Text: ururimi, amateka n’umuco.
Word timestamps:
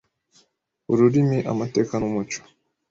ururimi, 0.91 1.39
amateka 1.51 1.93
n’umuco. 1.97 2.39